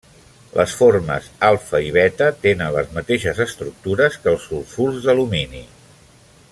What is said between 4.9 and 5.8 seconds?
d'alumini.